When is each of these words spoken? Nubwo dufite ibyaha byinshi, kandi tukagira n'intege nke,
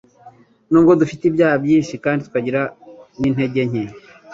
Nubwo 0.71 0.91
dufite 1.01 1.23
ibyaha 1.25 1.55
byinshi, 1.63 1.93
kandi 2.03 2.21
tukagira 2.25 2.61
n'intege 3.19 3.61
nke, 3.69 3.83